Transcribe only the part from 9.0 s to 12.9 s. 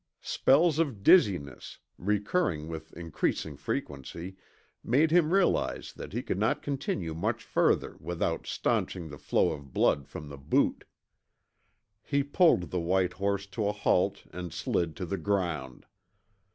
the flow of blood from the boot. He pulled the